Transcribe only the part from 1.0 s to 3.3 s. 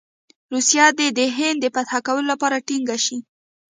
د هند د فتح کولو لپاره ټینګه شي.